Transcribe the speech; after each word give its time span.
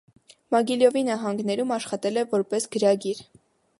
Մոգիլյովի 0.55 1.03
նահանգում 1.09 1.75
աշխատել 1.77 2.19
է 2.23 2.27
որպես 2.35 2.67
գրագիր։ 2.77 3.23